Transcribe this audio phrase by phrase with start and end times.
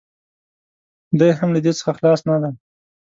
[1.19, 2.51] دی هم له دې څخه خلاص نه دی.